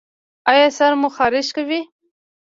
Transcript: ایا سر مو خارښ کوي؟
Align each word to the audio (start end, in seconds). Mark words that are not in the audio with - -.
ایا 0.49 0.67
سر 0.77 0.91
مو 0.99 1.07
خارښ 1.15 1.47
کوي؟ 1.55 1.79